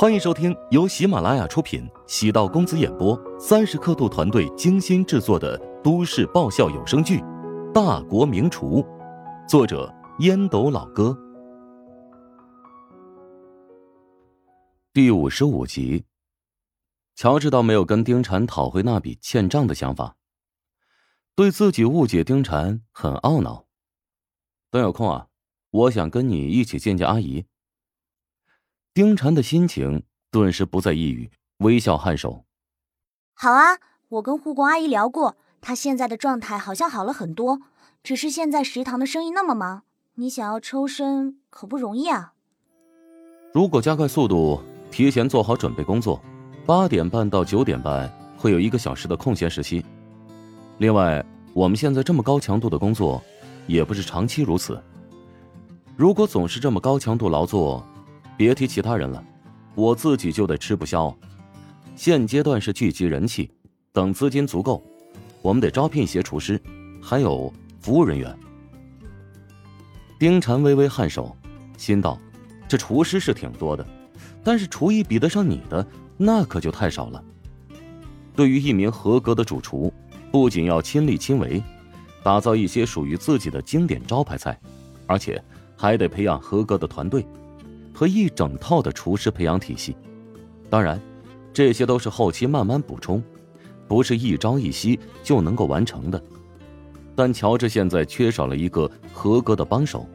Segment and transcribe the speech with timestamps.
[0.00, 7.18] 欢迎收听由喜马拉雅出品、喜道公子演播、三十刻度团队精心制作的都市爆笑有声剧
[7.72, 8.80] 《大国名厨》，
[9.48, 11.18] 作者烟斗老哥，
[14.92, 16.04] 第五十五集。
[17.16, 20.14] 乔治倒没有跟丁禅讨回那笔欠账的想法，
[21.34, 23.64] 对自己误解丁禅很懊恼。
[24.70, 25.26] 等有空啊，
[25.70, 27.46] 我想跟你一起见见阿姨。
[28.98, 32.42] 丁婵的心情顿时不再抑郁，微笑颔首。
[33.32, 37.60] 好啊，我跟护工阿姨聊过，她现在的状态好像好了很多，
[38.02, 39.84] 只是现在食堂的生意那么忙，
[40.16, 42.32] 你想要抽身可不容易啊。
[43.54, 46.20] 如果加快速度，提前做好准备工作，
[46.66, 49.86] 八点半到九点半会有一个小时的空闲时期。
[50.78, 51.24] 另外，
[51.54, 53.22] 我们现在这么高强度的工作，
[53.68, 54.82] 也不是长期如此。
[55.94, 57.86] 如果总是这么高强度劳作，
[58.38, 59.22] 别提其他人了，
[59.74, 61.12] 我自己就得吃不消。
[61.96, 63.50] 现阶段是聚集人气，
[63.92, 64.80] 等资金足够，
[65.42, 66.58] 我们得招聘一些厨师，
[67.02, 68.32] 还有服务人员。
[70.20, 71.36] 丁禅微微颔首，
[71.76, 72.16] 心道：
[72.68, 73.84] 这厨师是挺多的，
[74.44, 75.84] 但是厨艺比得上你的，
[76.16, 77.20] 那可就太少了。
[78.36, 79.92] 对于一名合格的主厨，
[80.30, 81.60] 不仅要亲力亲为，
[82.22, 84.56] 打造一些属于自己的经典招牌菜，
[85.08, 85.42] 而且
[85.76, 87.26] 还得培养合格的团队。
[87.98, 89.96] 和一整套的厨师培养体系，
[90.70, 91.00] 当然，
[91.52, 93.20] 这些都是后期慢慢补充，
[93.88, 96.22] 不是一朝一夕就能够完成的。
[97.16, 100.06] 但乔治现在缺少了一个合格的帮手，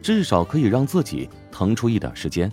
[0.00, 2.48] 至少可以让自己腾出一点时间。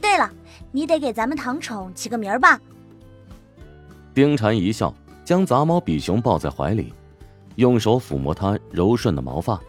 [0.00, 0.30] 对了，
[0.70, 2.60] 你得给咱们糖宠起个名儿吧。
[4.14, 6.94] 丁婵一笑，将杂毛比熊抱在怀里，
[7.56, 9.60] 用手抚摸它柔顺的毛发。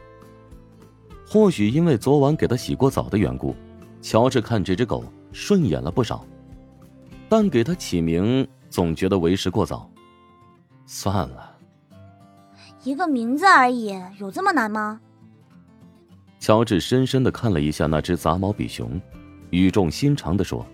[1.36, 3.54] 或许因为昨晚给他洗过澡的缘故，
[4.02, 6.26] 乔治看这只狗顺眼了不少，
[7.28, 9.92] 但给它起名总觉得为时过早。
[10.86, 11.58] 算了，
[12.86, 15.02] 一个名字而已，有这么难吗？
[16.40, 18.98] 乔治深深的看了一下那只杂毛比熊，
[19.50, 20.66] 语重心长的说：“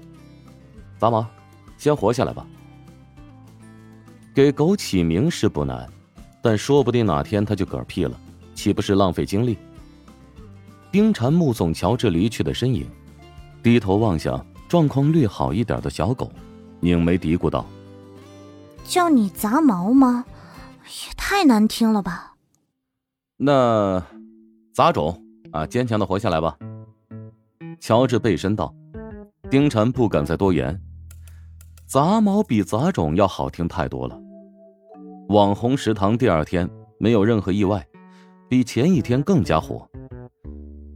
[1.00, 1.25] 杂毛，
[1.75, 2.45] 先活下来吧。
[4.31, 5.91] 给狗起名是不难，
[6.39, 8.16] 但说不定哪天它就嗝屁了，
[8.53, 9.57] 岂不是浪费精力？”
[10.91, 12.85] 丁婵目送乔治离去的身影，
[13.63, 16.29] 低头望向状况略好一点的小狗，
[16.81, 17.66] 拧眉嘀咕道
[18.84, 20.25] ：“叫你杂毛吗？
[20.84, 22.35] 也太难听了吧。”
[23.38, 24.03] 那
[24.74, 26.57] 杂种啊，坚强的活下来吧。
[27.80, 28.74] 乔治背身道
[29.50, 30.78] ：“丁婵不敢再多言，
[31.88, 34.19] 杂毛比杂种要好听太多了。”
[35.30, 36.69] 网红食堂第二天
[37.00, 37.88] 没有任何意外，
[38.50, 39.88] 比前一天更加火。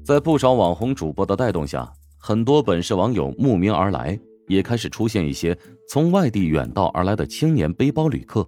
[0.05, 5.57] 在不少网红主播的带动下，很多本市网友慕名而来，也开始出现一些
[5.89, 8.45] 从外地远道而来的青年背包旅客。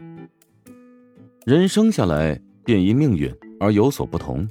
[1.48, 4.48] 人生下来便因命运而有所不同，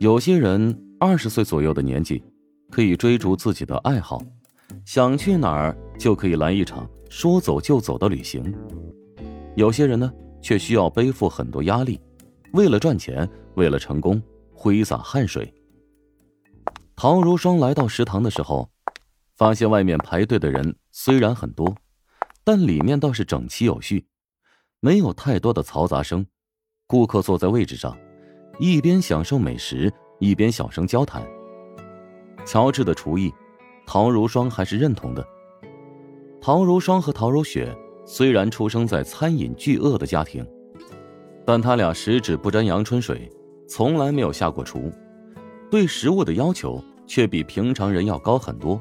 [0.00, 2.20] 有些人二十岁左右的年纪，
[2.72, 4.20] 可以追逐自己的爱好，
[4.84, 8.42] 想去哪儿就可以来一场说走就走的旅行；
[9.54, 12.00] 有些人呢，却需要背负很多压力，
[12.52, 14.20] 为了赚钱，为了成功，
[14.52, 15.54] 挥洒汗水。
[17.02, 18.68] 陶如霜来到食堂的时候，
[19.34, 21.74] 发现外面排队的人虽然很多，
[22.44, 24.06] 但里面倒是整齐有序，
[24.80, 26.26] 没有太多的嘈杂声。
[26.86, 27.96] 顾客坐在位置上，
[28.58, 31.26] 一边享受美食，一边小声交谈。
[32.44, 33.32] 乔治的厨艺，
[33.86, 35.26] 陶如霜还是认同的。
[36.38, 37.74] 陶如霜和陶如雪
[38.04, 40.46] 虽然出生在餐饮巨鳄的家庭，
[41.46, 43.26] 但他俩十指不沾阳春水，
[43.66, 44.92] 从来没有下过厨，
[45.70, 46.78] 对食物的要求。
[47.10, 48.80] 却比平常人要高很多。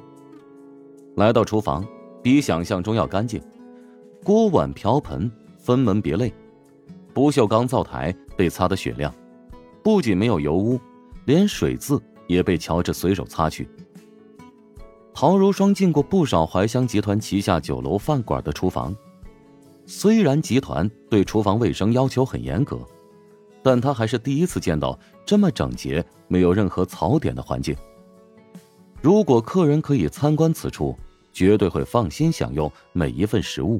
[1.16, 1.84] 来到厨房，
[2.22, 3.41] 比想象中要干净，
[4.23, 6.31] 锅碗瓢盆分门别类，
[7.12, 9.12] 不锈钢灶台被擦得雪亮，
[9.84, 10.79] 不仅没有油污，
[11.25, 13.67] 连水渍也被乔治随手擦去。
[15.11, 18.96] 陶如霜进过不少怀香集团旗下酒楼饭馆的厨房，
[19.87, 22.78] 虽然集团对厨房卫生要求很严格，
[23.64, 27.76] 但他还是第一次见到这么整洁、没有任何槽点的环境。
[29.01, 30.97] 如果客人可以参观此处，
[31.31, 33.79] 绝对会放心享用每一份食物。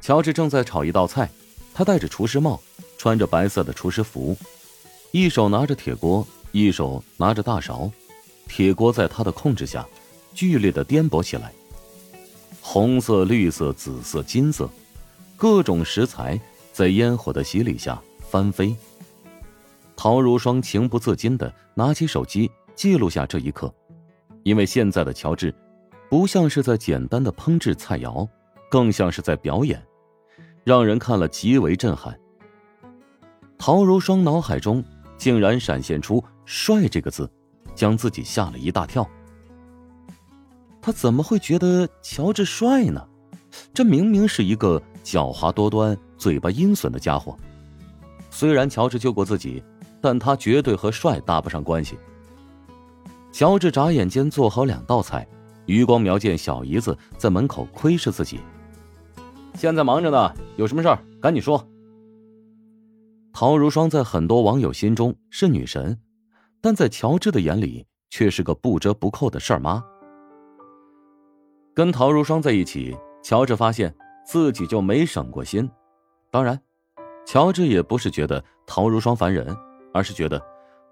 [0.00, 1.28] 乔治正在炒一道菜，
[1.74, 2.60] 他戴着厨师帽，
[2.96, 4.36] 穿着白色的厨师服，
[5.10, 7.90] 一手拿着铁锅，一手拿着大勺，
[8.46, 9.86] 铁锅在他的控制下
[10.32, 11.52] 剧烈的颠簸起来，
[12.60, 14.70] 红色、绿色、紫色、金色，
[15.36, 16.40] 各种食材
[16.72, 18.00] 在烟火的洗礼下
[18.30, 18.74] 翻飞。
[19.96, 22.48] 陶如霜情不自禁的拿起手机。
[22.74, 23.72] 记录下这一刻，
[24.42, 25.54] 因为现在的乔治，
[26.08, 28.28] 不像是在简单的烹制菜肴，
[28.70, 29.82] 更像是在表演，
[30.64, 32.18] 让人看了极为震撼。
[33.58, 34.82] 陶如霜脑海中
[35.18, 37.30] 竟然闪现出“帅”这个字，
[37.74, 39.06] 将自己吓了一大跳。
[40.80, 43.06] 他怎么会觉得乔治帅呢？
[43.74, 47.36] 这明明是一个狡猾多端、嘴巴阴损的家伙。
[48.30, 49.62] 虽然乔治救过自己，
[50.00, 51.98] 但他绝对和帅搭不上关系。
[53.32, 55.26] 乔治眨眼间做好两道菜，
[55.66, 58.40] 余光瞄见小姨子在门口窥视自己。
[59.54, 61.64] 现在忙着呢，有什么事儿赶紧说。
[63.32, 65.98] 陶如霜在很多网友心中是女神，
[66.60, 69.82] 但在乔治的眼里却是个不折不扣的事儿妈。
[71.72, 73.94] 跟陶如霜在一起，乔治发现
[74.26, 75.70] 自己就没省过心。
[76.30, 76.60] 当然，
[77.24, 79.56] 乔治也不是觉得陶如霜烦人，
[79.94, 80.42] 而是觉得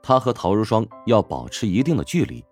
[0.09, 2.43] 他和陶如霜要保持一定的距离。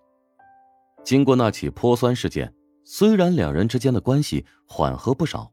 [1.03, 2.53] 经过那起泼酸事件，
[2.85, 5.51] 虽然两人之间的关系缓和不少，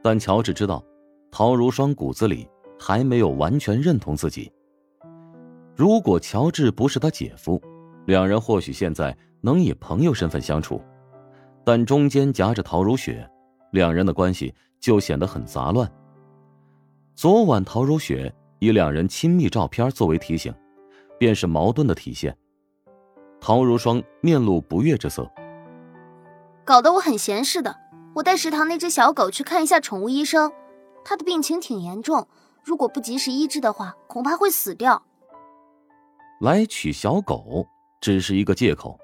[0.00, 0.80] 但乔治知道，
[1.28, 2.48] 陶如霜骨子里
[2.78, 4.52] 还没有完全认同自己。
[5.74, 7.60] 如果乔治不是他姐夫，
[8.06, 10.80] 两人或许现在能以朋友身份相处。
[11.64, 13.28] 但中间夹着陶如雪，
[13.72, 15.90] 两人的关系就显得很杂乱。
[17.16, 20.54] 昨晚陶如雪以两人亲密照片作为提醒，
[21.18, 22.36] 便是矛盾的体现。
[23.40, 25.30] 陶如霜面露不悦之色，
[26.64, 27.76] 搞得我很闲似的。
[28.14, 30.52] 我带食堂那只小狗去看一下宠物医生，
[31.04, 32.26] 它的病情挺严重，
[32.64, 35.02] 如果不及时医治的话，恐怕会死掉。
[36.40, 37.66] 来取小狗
[38.00, 38.98] 只是一个借口，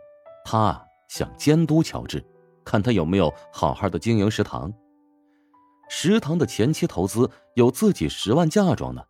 [0.45, 2.25] 他想监督乔治。
[2.65, 4.73] 看他有没有好好的经营食堂。
[5.91, 9.03] 食堂的前期投资有自己十万嫁妆呢。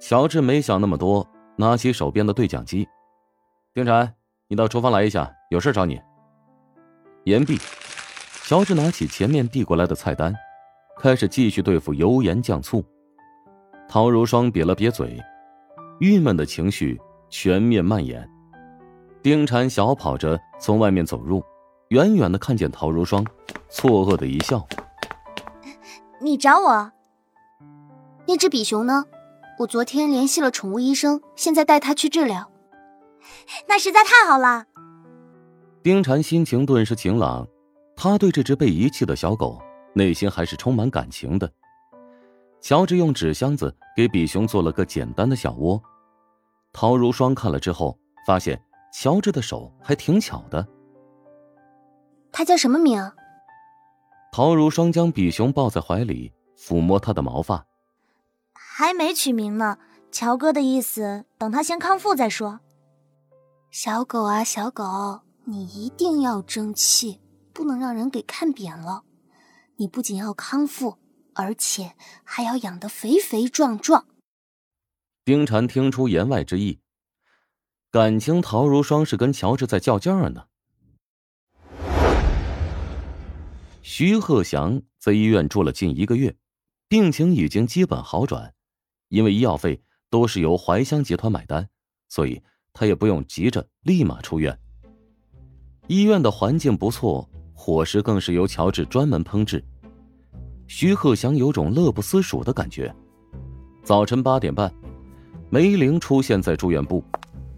[0.00, 2.88] 乔治没想那么多，拿起手边的对讲机
[3.72, 4.10] ：“丁婵，
[4.48, 6.00] 你到厨房来一下，有事找你。”
[7.24, 7.58] 言毕，
[8.44, 10.34] 乔治拿起前面递过来的菜单，
[10.98, 12.84] 开始继续对付油盐酱醋。
[13.88, 15.20] 陶如霜瘪了瘪嘴，
[16.00, 18.28] 郁闷的情绪全面蔓延。
[19.22, 21.42] 丁婵小跑着从外面走入。
[21.88, 23.24] 远远的看见陶如霜，
[23.68, 24.66] 错愕的一笑
[26.18, 26.92] ：“你找我？
[28.26, 29.04] 那只比熊呢？
[29.58, 32.50] 我昨天联系了宠物医生，现在带它去治疗。
[33.68, 34.66] 那实在太好了。”
[35.82, 37.46] 丁婵心情顿时晴朗，
[37.94, 39.60] 他对这只被遗弃的小狗
[39.92, 41.50] 内心还是充满感情的。
[42.60, 45.80] 乔治用纸箱子给比熊做了个简单的小窝。
[46.72, 47.96] 陶如霜看了之后，
[48.26, 48.60] 发现
[48.92, 50.66] 乔治的手还挺巧的。
[52.32, 53.12] 他叫什么名？
[54.32, 57.64] 陶如霜将比熊抱在怀里，抚摸它的毛发。
[58.76, 59.78] 还没取名呢，
[60.10, 62.58] 乔哥的意思，等他先康复再说。
[63.70, 67.20] 小狗啊，小狗，你一定要争气，
[67.52, 69.04] 不能让人给看扁了。
[69.76, 70.98] 你不仅要康复，
[71.34, 71.92] 而且
[72.24, 74.08] 还要养得肥肥壮壮。
[75.24, 76.80] 丁婵听出言外之意，
[77.92, 80.46] 感情陶如霜是跟乔治在较劲儿呢。
[83.82, 86.36] 徐鹤祥在医院住了近一个月，
[86.88, 88.52] 病情已经基本好转。
[89.14, 89.80] 因为医药费
[90.10, 91.68] 都是由怀香集团买单，
[92.08, 94.58] 所以他也不用急着立马出院。
[95.86, 99.64] 医院的环境不错，伙食更是由乔治专门烹制。
[100.66, 102.92] 徐鹤祥有种乐不思蜀的感觉。
[103.84, 104.74] 早晨八点半，
[105.48, 107.04] 梅玲出现在住院部，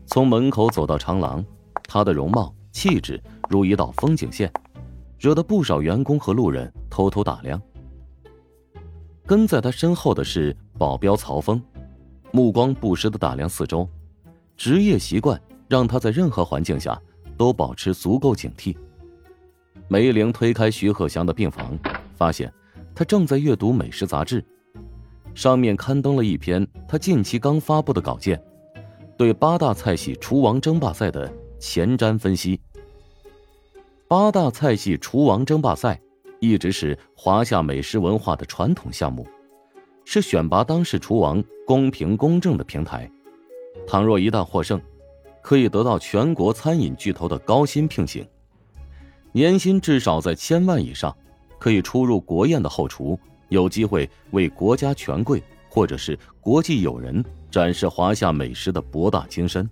[0.05, 1.43] 从门口走到长廊，
[1.85, 4.53] 她的容貌气质如一道风景线。
[5.19, 7.59] 惹得不少员工和路人偷偷打量。
[9.27, 11.61] 跟在他身后的是保镖曹峰，
[12.31, 13.89] 目光不时的打量四周，
[14.57, 16.97] 职业习惯让他在任何环境下
[17.37, 18.77] 都保持足够警惕。
[19.89, 21.77] 梅玲推开徐鹤祥的病房，
[22.15, 22.53] 发现
[22.95, 24.45] 他正在阅读美食杂志，
[25.35, 28.41] 上面刊登了一篇他近期刚发布的稿件，
[29.17, 31.29] 对八大菜系厨王争霸赛的
[31.59, 32.61] 前瞻分析。
[34.07, 36.01] 八大菜系厨王争霸赛
[36.41, 39.27] 一直是华夏美食文化的传统项目，
[40.05, 43.11] 是选拔当世厨王公平公正的平台。
[43.87, 44.81] 倘若一旦获胜，
[45.43, 48.27] 可以得到全国餐饮巨头的高薪聘请，
[49.33, 51.17] 年薪至少在千万以上，
[51.59, 59.69] 可以出入国宴的后厨，有机会为国家权贵或者是国际友人展示华夏美食的博大精深。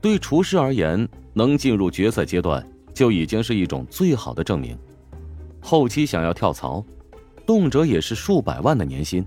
[0.00, 2.64] 对厨师而言，能进入决赛阶段。
[2.94, 4.78] 就已经是一种最好的证明。
[5.66, 6.84] 后期想要跳槽，
[7.46, 9.24] 动辄也是数百万的年薪，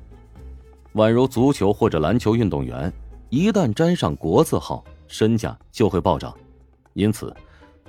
[0.94, 2.94] 宛如足球或者篮球运动员，
[3.30, 6.32] 一旦沾上国字号，身价就会暴涨。
[6.94, 7.36] 因此，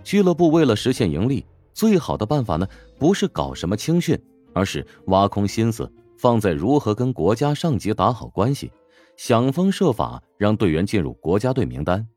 [0.03, 2.67] 俱乐部为了实现盈利，最好的办法呢，
[2.99, 4.19] 不是搞什么青训，
[4.55, 8.73] 而是挖空心思放在如何跟国家上级打好关系，
[9.19, 12.09] 想方设法让队员进入国家队名单。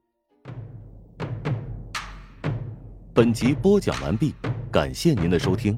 [3.13, 4.33] 本集播讲完毕，
[4.71, 5.77] 感谢您的收听。